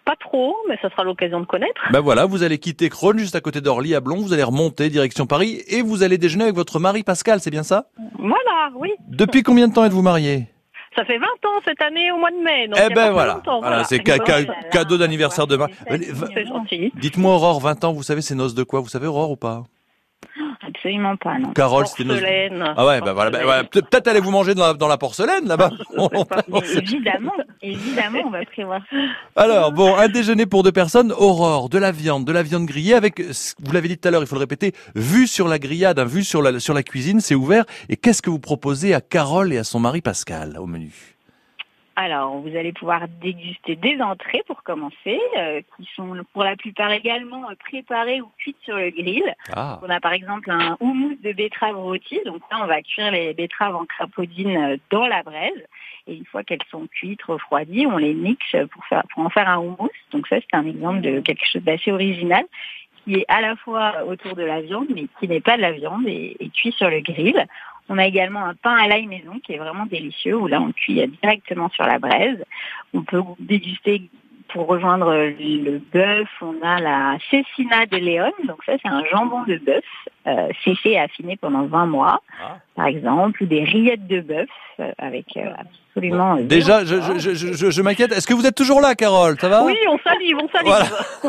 Pas 0.05 0.15
trop, 0.19 0.55
mais 0.69 0.77
ça 0.81 0.89
sera 0.91 1.03
l'occasion 1.03 1.39
de 1.39 1.45
connaître. 1.45 1.81
Ben 1.91 1.99
voilà, 1.99 2.25
vous 2.25 2.43
allez 2.43 2.59
quitter 2.59 2.89
Crône, 2.89 3.17
juste 3.17 3.35
à 3.35 3.41
côté 3.41 3.59
d'Orly, 3.59 3.95
à 3.95 4.01
Blon. 4.01 4.17
Vous 4.17 4.33
allez 4.33 4.43
remonter 4.43 4.89
direction 4.89 5.25
Paris 5.25 5.63
et 5.67 5.81
vous 5.81 6.03
allez 6.03 6.17
déjeuner 6.19 6.43
avec 6.43 6.55
votre 6.55 6.79
mari 6.79 7.01
Pascal. 7.03 7.39
C'est 7.39 7.49
bien 7.49 7.63
ça? 7.63 7.87
Voilà, 8.19 8.69
oui. 8.75 8.91
Depuis 9.07 9.41
combien 9.41 9.67
de 9.67 9.73
temps 9.73 9.83
êtes-vous 9.83 10.03
mariés 10.03 10.47
Ça 10.95 11.03
fait 11.05 11.17
20 11.17 11.25
ans 11.25 11.59
cette 11.65 11.81
année 11.81 12.11
au 12.11 12.17
mois 12.17 12.29
de 12.29 12.37
mai. 12.37 12.67
Donc 12.67 12.79
Eh 12.89 12.93
ben 12.93 13.11
voilà, 13.11 13.41
voilà, 13.61 13.83
c'est 13.83 14.01
ca- 14.05 14.17
ca- 14.25 14.45
cadeau 14.71 14.97
d'anniversaire 14.97 15.47
de 15.47 15.55
mari. 15.57 15.73
C'est 16.33 16.45
gentil. 16.45 16.91
Dites-moi 16.95 17.33
Aurore, 17.33 17.59
20 17.59 17.83
ans, 17.85 17.91
vous 17.93 18.03
savez 18.03 18.21
c'est 18.21 18.35
noces 18.35 18.53
de 18.55 18.63
quoi? 18.63 18.81
Vous 18.81 18.89
savez 18.89 19.07
Aurore 19.07 19.31
ou 19.31 19.35
pas? 19.37 19.63
Absolument 20.67 21.15
pas, 21.17 21.37
non. 21.37 21.51
Carole, 21.53 21.85
c'était. 21.87 22.05
Porcelaine. 22.05 22.63
Ah 22.75 22.85
ouais, 22.85 23.01
bah 23.01 23.13
voilà, 23.13 23.29
bah, 23.31 23.45
ouais, 23.45 23.63
peut- 23.63 23.81
peut-être 23.81 24.07
allez-vous 24.07 24.31
manger 24.31 24.55
dans 24.55 24.67
la, 24.67 24.73
dans 24.73 24.87
la 24.87 24.97
porcelaine 24.97 25.47
là-bas. 25.47 25.69
Évidemment, 26.75 27.33
évidemment, 27.61 28.19
on 28.25 28.29
va 28.29 28.45
prévoir. 28.45 28.81
ça. 28.89 28.97
Alors 29.41 29.71
bon, 29.71 29.95
un 29.95 30.07
déjeuner 30.07 30.45
pour 30.45 30.63
deux 30.63 30.71
personnes, 30.71 31.11
Aurore, 31.11 31.69
de 31.69 31.77
la 31.77 31.91
viande, 31.91 32.25
de 32.25 32.31
la 32.31 32.43
viande 32.43 32.65
grillée 32.65 32.93
avec, 32.95 33.21
vous 33.21 33.71
l'avez 33.71 33.87
dit 33.87 33.97
tout 33.97 34.07
à 34.07 34.11
l'heure, 34.11 34.21
il 34.21 34.27
faut 34.27 34.35
le 34.35 34.39
répéter, 34.41 34.73
vue 34.95 35.27
sur 35.27 35.47
la 35.47 35.59
grillade, 35.59 35.99
hein, 35.99 36.05
vue 36.05 36.23
sur 36.23 36.41
la 36.41 36.59
sur 36.59 36.73
la 36.73 36.83
cuisine, 36.83 37.19
c'est 37.19 37.35
ouvert. 37.35 37.65
Et 37.89 37.97
qu'est-ce 37.97 38.21
que 38.21 38.29
vous 38.29 38.39
proposez 38.39 38.93
à 38.93 39.01
Carole 39.01 39.53
et 39.53 39.57
à 39.57 39.63
son 39.63 39.79
mari 39.79 40.01
Pascal 40.01 40.57
au 40.59 40.65
menu? 40.65 41.14
Alors, 41.97 42.39
vous 42.39 42.55
allez 42.57 42.73
pouvoir 42.73 43.07
déguster 43.21 43.77
des 43.77 44.01
entrées 44.01 44.43
pour 44.47 44.63
commencer, 44.63 45.19
euh, 45.37 45.61
qui 45.77 45.87
sont 45.95 46.13
pour 46.33 46.43
la 46.43 46.57
plupart 46.57 46.91
également 46.91 47.49
euh, 47.49 47.55
préparées 47.57 48.19
ou 48.19 48.29
cuites 48.37 48.57
sur 48.63 48.75
le 48.75 48.89
grill. 48.89 49.23
Ah, 49.53 49.79
On 49.81 49.89
a 49.89 50.01
par 50.01 50.11
exemple 50.11 50.51
un 50.51 50.75
houmous 50.81 51.15
de 51.23 51.31
betterave 51.31 51.77
rôti. 51.77 52.19
Donc 52.25 52.41
là, 52.51 52.59
on 52.61 52.67
va 52.67 52.81
cuire 52.81 53.11
les 53.11 53.33
betteraves 53.33 53.75
en 53.75 53.85
crapaudine 53.85 54.57
euh, 54.57 54.77
dans 54.89 55.07
la 55.07 55.23
braise. 55.23 55.63
Et 56.07 56.15
une 56.15 56.25
fois 56.25 56.43
qu'elles 56.43 56.59
sont 56.69 56.85
cuites, 56.87 57.23
refroidies, 57.23 57.87
on 57.87 57.97
les 57.97 58.13
mixe 58.13 58.57
pour, 58.71 58.85
faire, 58.87 59.03
pour 59.13 59.23
en 59.23 59.29
faire 59.29 59.47
un 59.47 59.59
houmous. 59.59 59.89
Donc 60.11 60.27
ça, 60.27 60.35
c'est 60.41 60.57
un 60.57 60.67
exemple 60.67 60.99
de 60.99 61.21
quelque 61.21 61.45
chose 61.45 61.63
d'assez 61.63 61.93
original 61.93 62.43
qui 63.05 63.15
est 63.15 63.25
à 63.27 63.39
la 63.39 63.55
fois 63.55 64.03
autour 64.05 64.35
de 64.35 64.43
la 64.43 64.61
viande, 64.61 64.87
mais 64.93 65.05
qui 65.19 65.27
n'est 65.27 65.39
pas 65.39 65.57
de 65.57 65.61
la 65.61 65.71
viande 65.71 66.07
et, 66.07 66.35
et 66.39 66.49
cuit 66.49 66.71
sur 66.73 66.89
le 66.89 66.99
grill. 66.99 67.45
On 67.87 67.97
a 67.97 68.05
également 68.05 68.45
un 68.45 68.55
pain 68.55 68.75
à 68.75 68.87
l'ail 68.87 69.05
maison 69.07 69.39
qui 69.39 69.53
est 69.53 69.57
vraiment 69.57 69.85
délicieux, 69.85 70.37
où 70.37 70.47
là, 70.47 70.61
on 70.61 70.71
cuit 70.71 71.01
euh, 71.01 71.07
directement 71.21 71.69
sur 71.69 71.85
la 71.85 71.99
braise. 71.99 72.43
On 72.93 73.03
peut 73.03 73.21
déguster 73.39 74.09
pour 74.49 74.67
rejoindre 74.67 75.13
le 75.13 75.79
bœuf, 75.93 76.27
on 76.41 76.55
a 76.65 76.79
la 76.79 77.17
cecina 77.29 77.85
de 77.85 77.97
Léon. 77.97 78.31
Donc 78.47 78.57
ça, 78.65 78.73
c'est 78.81 78.87
un 78.89 79.03
jambon 79.11 79.43
de 79.43 79.57
bœuf 79.57 79.83
euh, 80.27 80.47
séché 80.63 80.91
et 80.93 80.99
affiné 80.99 81.35
pendant 81.37 81.65
20 81.65 81.85
mois, 81.87 82.21
Ah. 82.41 82.57
par 82.75 82.85
exemple, 82.87 83.43
ou 83.43 83.45
des 83.45 83.63
rillettes 83.63 84.07
de 84.07 84.21
bœuf 84.21 84.49
euh, 84.79 84.91
avec 84.97 85.25
euh, 85.37 85.49
absolument... 85.93 86.37
euh, 86.37 86.43
déjà, 86.43 86.83
je, 86.85 86.95
je, 87.19 87.33
je, 87.33 87.69
je, 87.71 87.81
m'inquiète. 87.81 88.11
Est-ce 88.11 88.27
que 88.27 88.33
vous 88.33 88.45
êtes 88.45 88.55
toujours 88.55 88.81
là, 88.81 88.95
Carole? 88.95 89.37
Ça 89.39 89.49
va? 89.49 89.63
Oui, 89.65 89.75
on 89.89 89.97
salive, 89.99 90.37
on 90.41 90.47
salive. 90.49 90.67
Voilà. 90.67 90.85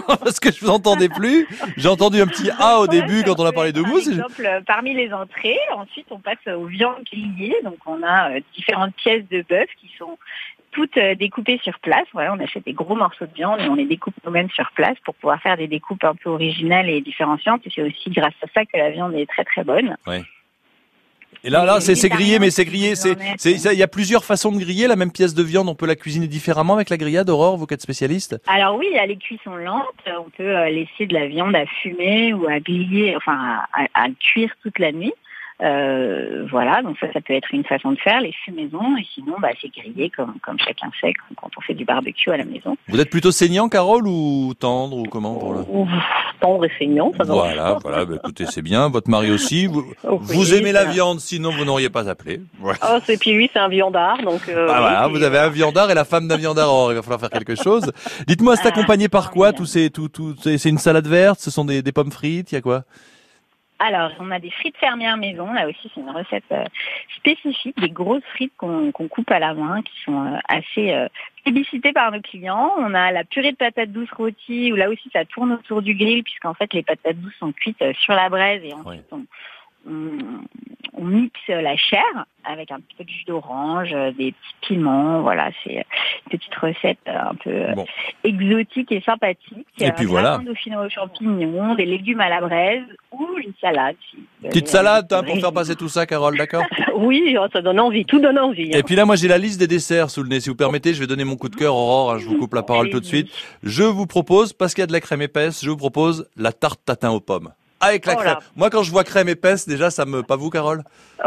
Parce 0.19 0.41
que 0.41 0.51
je 0.53 0.61
vous 0.65 0.71
entendais 0.71 1.09
plus. 1.09 1.47
J'ai 1.77 1.89
entendu 1.89 2.21
un 2.21 2.27
petit 2.27 2.51
A 2.59 2.79
au 2.81 2.87
début 2.87 3.23
quand 3.25 3.39
on 3.39 3.45
a 3.45 3.53
parlé 3.53 3.73
de 3.73 3.83
Par 3.83 3.91
mousse. 3.91 4.09
exemple, 4.09 4.45
euh, 4.47 4.61
parmi 4.67 4.95
les 4.95 5.13
entrées, 5.13 5.59
ensuite 5.75 6.07
on 6.11 6.19
passe 6.19 6.39
aux 6.47 6.67
viandes 6.67 7.03
grillées. 7.11 7.57
Donc 7.65 7.79
on 7.87 8.03
a 8.03 8.31
euh, 8.31 8.41
différentes 8.55 8.95
pièces 8.95 9.25
de 9.31 9.45
bœuf 9.49 9.69
qui 9.81 9.91
sont 9.99 10.19
toutes 10.77 10.99
euh, 10.99 11.15
découpées 11.15 11.59
sur 11.65 11.77
place. 11.81 12.07
On 12.15 12.39
achète 12.47 12.65
des 12.67 12.75
gros 12.83 12.95
morceaux 12.95 13.25
de 13.27 13.35
viande 13.35 13.61
et 13.61 13.69
on 13.69 13.75
les 13.83 13.87
découpe 13.87 14.15
nous-mêmes 14.25 14.51
sur 14.51 14.71
place 14.73 14.99
pour 15.05 15.15
pouvoir 15.15 15.41
faire 15.41 15.57
des 15.57 15.69
découpes 15.77 16.05
un 16.05 16.15
peu 16.15 16.29
originales 16.31 16.89
et 16.91 17.01
différenciantes. 17.01 17.63
Et 17.67 17.71
c'est 17.75 17.83
aussi 17.83 18.11
grâce 18.11 18.35
à 18.43 18.47
ça 18.55 18.65
que 18.67 18.77
la 18.77 18.91
viande 18.91 19.15
est 19.15 19.29
très 19.35 19.45
très 19.45 19.65
bonne. 19.65 19.97
Et 21.45 21.51
là, 21.51 21.65
là, 21.65 21.81
c'est 21.81 22.09
grillé, 22.09 22.39
mais 22.39 22.51
c'est 22.51 22.65
grillé. 22.65 22.95
C'est, 22.97 23.15
il 23.73 23.79
y 23.79 23.83
a 23.83 23.89
plusieurs 23.89 24.25
façons 24.25 24.51
de 24.53 24.59
griller 24.59 24.87
la 24.87 24.97
même 24.97 25.13
pièce 25.13 25.35
de 25.35 25.43
viande. 25.43 25.69
On 25.69 25.75
peut 25.75 25.87
la 25.87 25.95
cuisiner 25.97 26.27
différemment 26.29 26.75
avec 26.75 26.91
la 26.91 26.97
grillade. 26.97 27.31
Aurore, 27.31 27.57
vous 27.57 27.67
qui 27.67 27.75
êtes 27.75 27.83
spécialiste? 27.83 28.37
Alors 28.47 28.77
oui, 28.77 28.87
il 28.91 28.97
y 28.97 28.99
a 28.99 29.07
les 29.07 29.17
cuissons 29.17 29.57
lentes. 29.57 30.05
On 30.27 30.31
peut 30.31 30.57
euh, 30.57 30.69
laisser 30.71 31.07
de 31.07 31.15
la 31.15 31.27
viande 31.27 31.55
à 31.57 31.65
fumer 31.83 32.35
ou 32.35 32.47
à 32.49 32.59
griller, 32.61 33.17
enfin 33.17 33.37
à, 33.73 33.83
à- 33.83 34.05
à 34.05 34.09
cuire 34.19 34.53
toute 34.63 34.79
la 34.79 34.93
nuit. 34.93 35.13
Euh, 35.63 36.47
voilà, 36.51 36.83
donc 36.83 36.97
ça, 37.01 37.07
ça 37.13 37.21
peut 37.23 37.33
être 37.33 37.49
une 37.53 37.65
façon 37.65 37.93
de 37.93 37.99
faire, 37.99 38.21
les 38.21 38.33
fumaisons, 38.45 38.97
et 38.99 39.07
sinon, 39.15 39.35
bah, 39.41 39.49
c'est 39.61 39.71
grillé 39.75 40.11
comme, 40.11 40.35
comme 40.43 40.59
chacun 40.59 40.89
sait 41.01 41.15
quand- 41.41 41.49
on 41.57 41.61
fait 41.63 41.73
du 41.75 41.85
barbecue 41.87 42.31
à 42.31 42.37
la 42.37 42.45
maison. 42.45 42.77
Vous 42.89 43.01
êtes 43.01 43.09
plutôt 43.11 43.31
saignant, 43.31 43.69
Carole, 43.71 44.07
ou 44.07 44.53
tendre, 44.59 44.99
ou 44.99 45.05
comment 45.05 45.35
pour 45.35 45.55
le- 45.55 45.65
Tendre 46.41 46.67
et 46.67 46.73
saignant, 46.79 47.13
ça. 47.17 47.25
Voilà, 47.25 47.79
voilà. 47.83 48.05
bah, 48.05 48.17
écoutez, 48.17 48.45
c'est 48.47 48.61
bien. 48.61 48.91
Votre 48.91 49.09
mari 49.11 49.31
aussi. 49.31 49.67
Vous, 49.67 49.85
Oh, 50.05 50.19
vous 50.21 50.55
aimez 50.55 50.73
la 50.73 50.85
viande, 50.85 51.21
sinon 51.21 51.51
vous 51.51 51.65
n'auriez 51.65 51.89
pas 51.89 52.09
appelé. 52.11 52.41
Oh, 52.63 52.71
c'est 53.05 53.19
puis 53.19 53.33
lui, 53.33 53.49
c'est 53.53 53.59
un 53.59 53.69
viandard, 53.69 54.19
donc. 54.23 54.43
euh, 54.51 54.67
Ah, 54.71 54.81
voilà, 54.81 55.09
vous 55.09 55.23
avez 55.23 55.39
un 55.39 55.49
viandard 55.49 55.91
et 55.91 55.95
la 55.95 56.05
femme 56.05 56.29
d'un 56.29 56.37
viandard. 56.37 56.71
Or, 56.73 56.93
il 56.93 56.97
va 56.97 57.03
falloir 57.03 57.21
faire 57.21 57.31
quelque 57.31 57.55
chose. 57.55 57.91
Dites-moi, 58.27 58.57
c'est 58.57 58.67
Ah, 58.67 58.69
accompagné 58.69 59.09
par 59.09 59.31
quoi 59.31 59.47
formidable. 59.53 59.57
Tous 59.57 59.67
ces, 59.67 59.91
tout, 59.91 60.09
tout, 60.09 60.35
c'est 60.43 60.59
c'est 60.59 60.69
une 60.69 60.79
salade 60.79 61.07
verte. 61.07 61.41
Ce 61.41 61.51
sont 61.51 61.65
des, 61.65 61.81
des 61.83 61.93
pommes 61.93 62.13
frites. 62.13 62.53
Il 62.53 62.57
y 62.57 62.59
a 62.59 62.61
quoi? 62.61 62.83
Alors, 63.79 64.13
on 64.21 64.31
a 64.31 64.39
des 64.39 64.51
frites 64.51 64.77
fermières 64.79 65.19
maison. 65.19 65.53
Là 65.53 65.69
aussi, 65.69 65.91
c'est 65.95 66.01
une 66.01 66.11
recette 66.11 66.45
euh, 66.53 66.65
spécifique, 67.17 67.79
des 67.79 67.91
grosses 67.91 68.25
frites 68.35 68.53
qu'on 68.57 68.91
coupe 68.93 69.31
à 69.31 69.39
la 69.39 69.53
main, 69.55 69.83
qui 69.83 69.93
sont 70.05 70.27
euh, 70.27 70.39
assez 70.49 70.93
euh, 70.93 71.09
plébiscitées 71.45 71.93
par 71.93 72.11
nos 72.11 72.21
clients. 72.21 72.73
On 72.79 72.95
a 72.95 73.13
la 73.13 73.25
purée 73.25 73.53
de 73.53 73.57
patates 73.57 73.93
douces 73.93 74.13
rôties, 74.13 74.73
où 74.73 74.77
là 74.77 74.89
aussi, 74.89 75.11
ça 75.13 75.25
tourne 75.27 75.53
autour 75.53 75.83
du 75.83 75.95
grill, 75.95 76.25
puisqu'en 76.25 76.55
fait, 76.55 76.73
les 76.73 76.83
patates 76.83 77.19
douces 77.19 77.37
sont 77.39 77.53
cuites 77.53 77.83
euh, 77.83 77.93
sur 78.01 78.15
la 78.15 78.31
braise 78.31 78.63
et 78.65 78.73
ensuite, 78.73 79.13
on, 79.13 79.25
on, 79.89 80.19
on 80.95 81.05
mixe 81.05 81.39
la 81.49 81.77
chair 81.77 82.03
avec 82.45 82.71
un 82.71 82.79
peu 82.97 83.05
de 83.05 83.09
jus 83.09 83.25
d'orange, 83.27 83.91
euh, 83.93 84.13
des 84.13 84.33
petits 84.33 84.75
piments. 84.75 85.21
Voilà, 85.23 85.51
c'est 85.65 85.75
une 85.75 86.39
petite 86.39 86.55
recette 86.55 86.99
un 87.07 87.35
peu 87.35 87.51
euh, 87.51 87.73
Bon. 87.75 87.85
exotique 88.25 88.93
et 88.93 89.01
sympathique. 89.01 89.67
Et 89.81 89.91
puis 89.93 90.05
Euh, 90.05 90.09
voilà. 90.09 90.39
dauphinois 90.39 90.87
aux 90.87 90.89
champignons, 90.91 91.75
des 91.75 91.85
légumes 91.87 92.21
à 92.21 92.29
la 92.29 92.41
braise 92.41 92.85
ou 93.13 93.27
une 93.39 93.53
salade. 93.61 93.97
si 94.11 94.19
Petite 94.43 94.69
salade 94.69 95.13
hein, 95.13 95.23
pour 95.25 95.37
faire 95.39 95.53
passer 95.53 95.75
tout 95.75 95.89
ça, 95.89 96.07
Carole, 96.07 96.37
d'accord 96.37 96.65
Oui, 96.97 97.37
oh, 97.39 97.47
ça 97.53 97.63
donne 97.63 97.81
envie, 97.81 98.05
tout 98.05 98.21
donne 98.21 98.39
envie. 98.39 98.71
hein. 98.73 98.79
Et 98.79 98.83
puis 98.83 98.95
là, 98.97 99.05
moi, 99.05 99.17
j'ai 99.17 99.29
la 99.29 99.39
liste 99.39 99.59
des 99.61 99.67
desserts 99.67 100.11
sous 100.11 100.23
le 100.23 100.29
nez. 100.29 100.41
Si 100.41 100.49
vous 100.49 100.57
permettez, 100.57 100.95
je 100.95 101.01
vais 101.01 101.07
donner 101.07 101.25
mon 101.25 101.37
coup 101.37 101.49
de 101.49 101.57
cœur, 101.57 101.75
Aurore. 101.75 102.13
hein, 102.13 102.19
je 102.19 102.27
vous 102.27 102.37
coupe 102.39 102.55
la 102.55 102.63
parole 102.63 102.91
tout 102.91 103.01
de 103.01 103.05
suite. 103.05 103.29
Je 103.63 103.83
vous 103.83 104.07
propose, 104.07 104.53
parce 104.53 104.73
qu'il 104.75 104.83
y 104.83 104.85
a 104.85 104.87
de 104.87 104.93
la 104.93 105.01
crème 105.01 105.23
épaisse, 105.23 105.65
je 105.65 105.71
vous 105.71 105.77
propose 105.77 106.29
la 106.37 106.53
tarte 106.53 106.81
tatin 106.85 107.11
aux 107.11 107.21
pommes. 107.21 107.51
Avec 107.89 108.07
la 108.07 108.15
Oh 108.15 108.17
crème. 108.17 108.37
Moi, 108.57 108.71
quand 108.71 108.83
je 108.83 108.91
vois 108.91 109.05
crème 109.05 109.29
épaisse, 109.29 109.67
déjà, 109.69 109.91
ça 109.91 110.05
me... 110.05 110.23
Pas 110.23 110.37
vous, 110.37 110.51
Carole? 110.51 110.83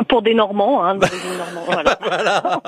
Pour 0.08 0.22
des 0.22 0.34
Normands, 0.34 0.84
hein, 0.84 0.96
d'origine 0.96 1.38
normande, 1.38 1.66
voilà. 1.72 2.00
Voilà. 2.02 2.62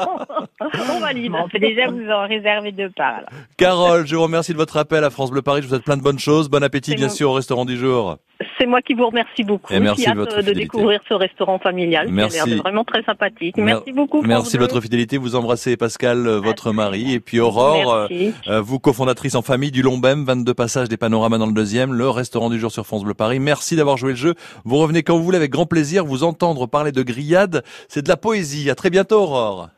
on 0.95 0.99
valide. 0.99 1.31
On 1.35 1.47
peut 1.49 1.59
déjà 1.59 1.87
vous 1.89 2.09
en 2.09 2.27
réserver 2.27 2.71
deux 2.71 2.89
parts. 2.89 3.17
alors. 3.17 3.29
Carole, 3.57 4.07
je 4.07 4.15
vous 4.15 4.23
remercie 4.23 4.53
de 4.53 4.57
votre 4.57 4.77
appel 4.77 5.03
à 5.03 5.09
France 5.09 5.31
Bleu 5.31 5.41
Paris. 5.41 5.61
Je 5.61 5.67
vous 5.67 5.73
souhaite 5.73 5.83
plein 5.85 5.97
de 5.97 6.01
bonnes 6.01 6.19
choses. 6.19 6.49
Bon 6.49 6.63
appétit, 6.63 6.95
bien 6.95 7.09
sûr, 7.09 7.29
au 7.29 7.33
restaurant 7.33 7.65
du 7.65 7.77
jour. 7.77 8.17
C'est 8.57 8.65
moi 8.65 8.81
qui 8.81 8.93
vous 8.93 9.05
remercie 9.07 9.43
beaucoup. 9.43 9.73
Et 9.73 9.79
merci 9.79 10.01
J'ai 10.01 10.05
de 10.07 10.11
hâte 10.11 10.17
votre 10.17 10.35
de 10.37 10.41
fidélité. 10.41 10.63
découvrir 10.63 10.99
ce 11.07 11.13
restaurant 11.13 11.59
familial 11.59 12.05
qui 12.07 12.11
a 12.11 12.15
Merci. 12.15 12.49
l'air 12.49 12.57
vraiment 12.59 12.83
très 12.83 13.03
sympathique. 13.03 13.57
Mer- 13.57 13.65
Merci 13.77 13.91
beaucoup. 13.93 14.17
France 14.19 14.27
Merci 14.27 14.53
de 14.53 14.57
Bleu. 14.57 14.67
votre 14.67 14.81
fidélité. 14.81 15.17
Vous 15.17 15.35
embrassez 15.35 15.77
Pascal, 15.77 16.25
euh, 16.27 16.39
votre 16.39 16.71
mari, 16.71 17.13
et 17.13 17.19
puis 17.19 17.39
Aurore, 17.39 17.93
euh, 17.93 18.07
Merci. 18.09 18.33
euh, 18.47 18.61
vous 18.61 18.79
cofondatrice 18.79 19.35
en 19.35 19.41
famille 19.41 19.71
du 19.71 19.81
Lombem, 19.81 20.23
22 20.25 20.53
passages 20.53 20.89
des 20.89 20.97
panoramas 20.97 21.37
dans 21.37 21.47
le 21.47 21.53
deuxième, 21.53 21.93
le 21.93 22.09
restaurant 22.09 22.49
du 22.49 22.59
jour 22.59 22.71
sur 22.71 22.85
France 22.85 23.03
Bleu 23.03 23.13
Paris. 23.13 23.39
Merci 23.39 23.75
d'avoir 23.75 23.97
joué 23.97 24.11
le 24.11 24.17
jeu. 24.17 24.35
Vous 24.65 24.77
revenez 24.77 25.03
quand 25.03 25.17
vous 25.17 25.23
voulez 25.23 25.37
avec 25.37 25.51
grand 25.51 25.65
plaisir. 25.65 26.05
Vous 26.05 26.23
entendre 26.23 26.67
parler 26.67 26.91
de 26.91 27.03
grillade, 27.03 27.63
c'est 27.87 28.01
de 28.03 28.09
la 28.09 28.17
poésie. 28.17 28.69
À 28.69 28.75
très 28.75 28.89
bientôt, 28.89 29.21
Aurore. 29.21 29.69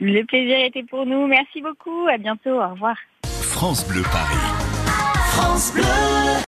Le 0.00 0.22
plaisir 0.24 0.56
était 0.64 0.82
pour 0.84 1.04
nous. 1.04 1.26
Merci 1.26 1.60
beaucoup. 1.60 2.06
À 2.12 2.16
bientôt. 2.16 2.50
Au 2.60 2.68
revoir. 2.70 2.96
France 3.24 3.86
Bleu 3.86 4.02
Paris. 4.10 4.36